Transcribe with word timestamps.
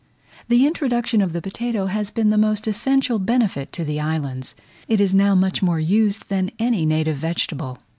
The 0.49 0.65
introduction 0.65 1.21
of 1.21 1.31
the 1.31 1.43
potato 1.43 1.85
has 1.85 2.09
been 2.09 2.31
the 2.31 2.35
most 2.39 2.65
essential 2.67 3.19
benefit 3.19 3.71
to 3.73 3.83
the 3.83 3.99
island; 3.99 4.55
it 4.87 4.99
is 4.99 5.13
now 5.13 5.35
much 5.35 5.61
more 5.61 5.79
used 5.79 6.27
than 6.27 6.49
any 6.57 6.87
native 6.87 7.17
vegetable. 7.17 7.77